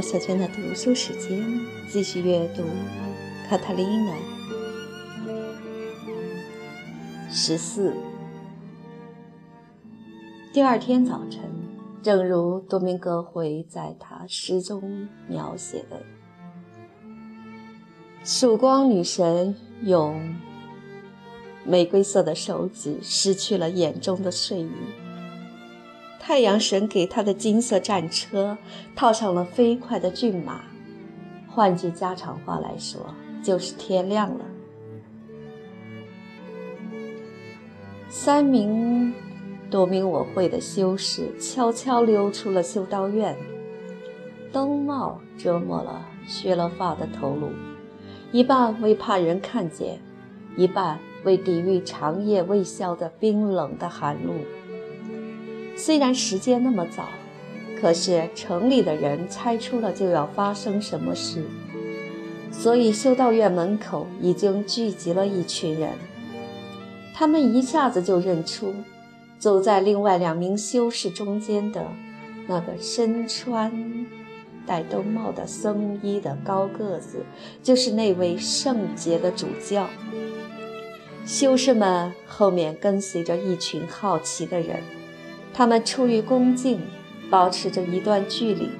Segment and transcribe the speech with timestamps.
[0.00, 1.44] 小娟的读书时间，
[1.88, 2.62] 继续阅读
[3.48, 4.12] 《卡塔琳娜》
[7.30, 7.92] 十四。
[10.52, 11.40] 第二天早晨，
[12.02, 16.02] 正如多明戈会在他诗中描写的，
[18.24, 20.34] 曙光女神用
[21.64, 24.70] 玫瑰色的手指失去了眼中的睡意。
[26.28, 28.58] 太阳神给他的金色战车
[28.94, 30.60] 套上了飞快的骏马，
[31.48, 33.00] 换句家常话来说，
[33.42, 34.44] 就是天亮了。
[38.10, 39.14] 三名
[39.70, 43.34] 多明我会的修士悄悄溜出了修道院，
[44.52, 47.48] 兜帽遮没了削了发的头颅，
[48.32, 49.98] 一半为怕人看见，
[50.58, 54.34] 一半为抵御长夜未消的冰冷的寒露。
[55.78, 57.08] 虽然时间那么早，
[57.80, 61.44] 可是城里的人猜出了就要发生什么事，
[62.50, 65.92] 所以修道院门口已经聚集了一群人。
[67.14, 68.74] 他们一下子就认出，
[69.38, 71.86] 走在另外两名修士中间的
[72.48, 74.06] 那个身穿
[74.66, 77.24] 戴兜帽的僧衣的高个子，
[77.62, 79.88] 就是那位圣洁的主教。
[81.24, 84.82] 修士们后面跟随着一群好奇的人。
[85.58, 86.80] 他们出于恭敬，
[87.28, 88.70] 保持着一段距离。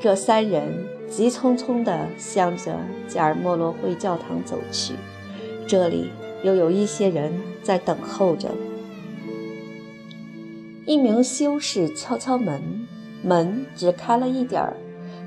[0.00, 4.94] 这三人急匆匆地向着加尔默罗会教堂走去，
[5.66, 6.12] 这里
[6.44, 7.32] 又有一些人
[7.64, 8.50] 在等候着。
[10.86, 12.86] 一名修士敲敲门，
[13.24, 14.76] 门只开了一点儿，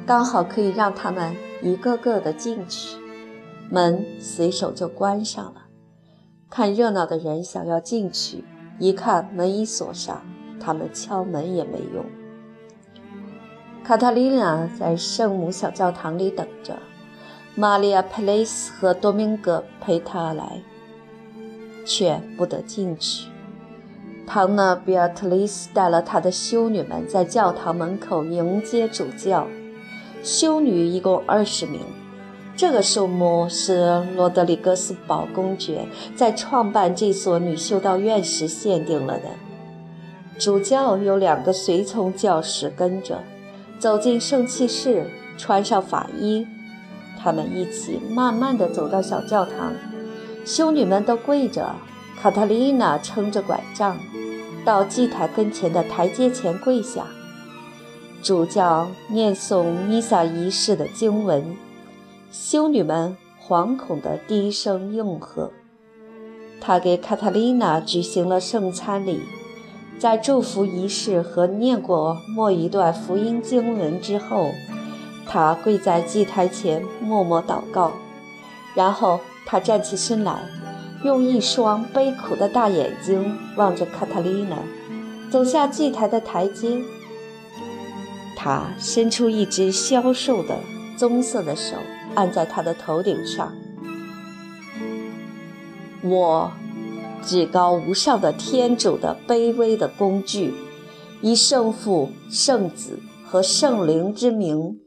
[0.05, 2.95] 刚好可以让他们一个个的进去。
[3.69, 5.65] 门随手就关上了。
[6.49, 8.45] 看热闹的人想要进去，
[8.79, 10.23] 一看门已锁上。
[10.61, 12.05] 他们敲门也没用。
[13.83, 16.77] 卡塔琳娜在圣母小教堂里等着，
[17.55, 20.61] 玛利亚·佩雷斯和多明戈陪她来，
[21.83, 23.27] 却不得进去。
[24.27, 29.47] 唐娜·比亚特丽斯带了她的修女们在教堂门口迎接主教。
[30.23, 31.81] 修女一共二十名，
[32.55, 39.25] 这个数目是罗德里格斯堡公爵在创办这所女修道院时限定了的。
[40.41, 43.21] 主教有两个随从教士跟着，
[43.77, 45.05] 走进圣器室，
[45.37, 46.47] 穿上法衣。
[47.19, 49.71] 他们一起慢慢地走到小教堂，
[50.43, 51.75] 修女们都跪着。
[52.19, 53.99] 卡塔琳娜撑着拐杖，
[54.65, 57.05] 到祭台跟前的台阶前跪下。
[58.23, 61.55] 主教念诵弥撒仪式的经文，
[62.31, 63.15] 修女们
[63.47, 65.51] 惶恐地低声应和。
[66.59, 69.19] 他给卡塔琳娜举行了圣餐礼。
[70.01, 74.49] 在祝福仪式和念过末一段福音经文之后，
[75.27, 77.91] 他跪在祭台前默默祷告，
[78.73, 80.39] 然后他站起身来，
[81.03, 84.57] 用一双悲苦的大眼睛望着卡塔琳娜，
[85.29, 86.81] 走下祭台的台阶。
[88.35, 90.57] 他伸出一只消瘦的
[90.97, 91.75] 棕色的手，
[92.15, 93.53] 按在他的头顶上。
[96.01, 96.51] 我。
[97.23, 100.53] 至高无上的天主的卑微的工具，
[101.21, 104.79] 以圣父、圣子和圣灵之名，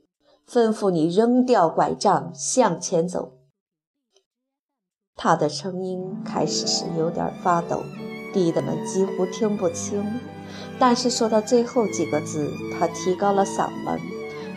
[0.49, 3.33] 吩咐你扔掉拐杖，向前走。
[5.17, 7.83] 他的声音开始时有点发抖，
[8.33, 10.05] 低得们几乎听不清。
[10.79, 14.01] 但是说到最后几个字，他提高了嗓门，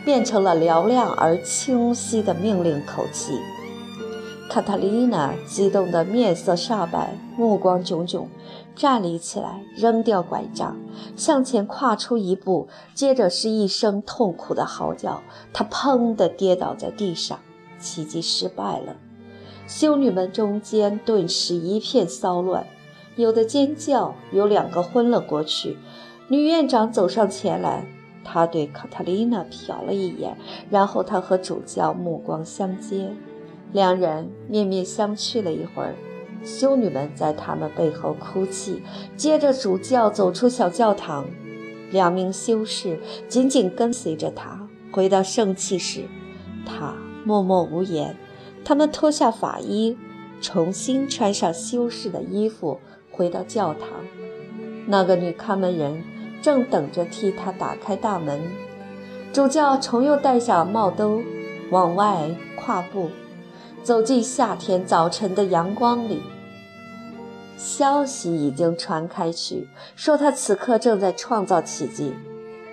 [0.04, 3.38] 变成了嘹亮而清晰的命令口气。
[4.58, 8.26] 卡塔琳娜激动得面色煞白，目光炯炯，
[8.74, 10.76] 站立起来，扔掉拐杖，
[11.14, 17.38] 向前跨出一步，接着是一声痛苦的嚎叫，她砰地跌倒在地上。
[17.78, 18.96] 奇迹失败了，
[19.68, 22.66] 修女们中间顿时一片骚乱，
[23.14, 25.76] 有的尖叫，有两个昏了过去。
[26.26, 27.86] 女院长走上前来，
[28.24, 30.36] 她对卡塔琳娜瞟了一眼，
[30.68, 33.12] 然后她和主教目光相接。
[33.72, 35.94] 两人面面相觑了一会儿，
[36.42, 38.82] 修女们在他们背后哭泣。
[39.16, 41.26] 接着，主教走出小教堂，
[41.90, 42.98] 两名修士
[43.28, 46.04] 紧紧跟随着他回到圣器室。
[46.64, 46.94] 他
[47.24, 48.16] 默默无言。
[48.64, 49.96] 他们脱下法衣，
[50.40, 52.80] 重新穿上修士的衣服，
[53.10, 53.88] 回到教堂。
[54.86, 56.02] 那个女看门人
[56.42, 58.40] 正等着替他打开大门。
[59.32, 61.22] 主教重又戴上帽兜，
[61.70, 63.10] 往外跨步。
[63.82, 66.20] 走进夏天早晨的阳光里，
[67.56, 69.66] 消息已经传开去，
[69.96, 72.12] 说他此刻正在创造奇迹。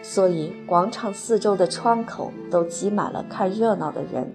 [0.02, 4.31] 所以广场四周的窗口都挤满了看热闹的人。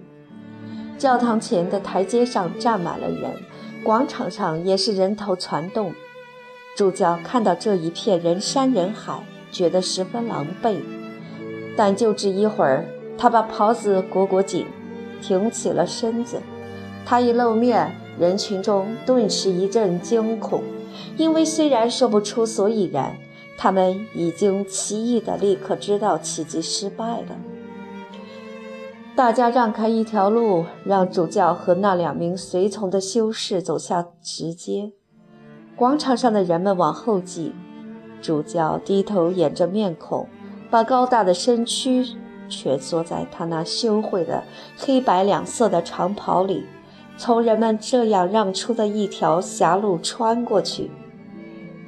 [0.97, 3.31] 教堂前的台阶上站满了人，
[3.83, 5.93] 广场上也是人头攒动。
[6.75, 10.77] 主教看到这一片人山人海，觉得十分狼狈。
[11.77, 12.85] 但就只一会儿，
[13.17, 14.65] 他把袍子裹裹紧，
[15.21, 16.41] 挺起了身子。
[17.05, 20.63] 他一露面，人群中顿时一阵惊恐，
[21.17, 23.17] 因为虽然说不出所以然，
[23.57, 27.37] 他们已经奇异地立刻知道奇迹失败了。
[29.13, 34.93] 大家让开一条路，让主教和那两名随从的修士走下石阶。
[35.75, 37.53] 广场上的人们往后挤，
[38.21, 40.27] 主教低头掩着面孔，
[40.69, 42.05] 把高大的身躯
[42.49, 44.43] 蜷缩在他那羞愧的
[44.77, 46.65] 黑白两色的长袍里。
[47.23, 50.89] 从人们这样让出的一条狭路穿过去，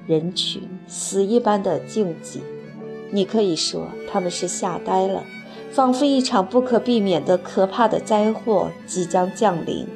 [0.05, 2.37] 人群死一般的静寂。
[3.09, 5.23] 你可以说他们是吓呆了，
[5.71, 9.87] 仿佛一场不可避免的可怕的灾祸即将降临。